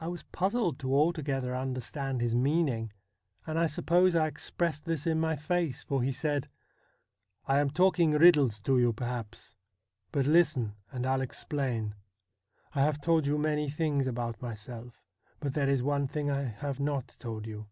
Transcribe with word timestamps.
I 0.00 0.08
was 0.08 0.24
puzzled 0.24 0.80
to 0.80 0.92
altogether 0.92 1.54
understand 1.54 2.20
his 2.20 2.34
meaning, 2.34 2.92
and 3.46 3.56
I 3.56 3.66
suppose 3.66 4.16
I 4.16 4.26
expressed 4.26 4.84
this 4.84 5.06
in 5.06 5.20
my 5.20 5.36
face, 5.36 5.84
for 5.84 6.02
he 6.02 6.10
said:' 6.10 6.48
I 7.46 7.60
am 7.60 7.70
talking 7.70 8.10
riddles 8.10 8.60
to 8.62 8.80
you, 8.80 8.92
perhaps; 8.92 9.54
but 10.10 10.26
listen, 10.26 10.74
and 10.90 11.06
I'll 11.06 11.20
explain. 11.20 11.94
I 12.74 12.82
have 12.82 13.00
told 13.00 13.28
you 13.28 13.38
many 13.38 13.70
things 13.70 14.08
about 14.08 14.42
myself, 14.42 15.04
but 15.38 15.54
there 15.54 15.68
is 15.68 15.84
one 15.84 16.08
thing 16.08 16.28
I 16.28 16.42
have 16.42 16.80
not 16.80 17.14
told 17.20 17.46
you. 17.46 17.68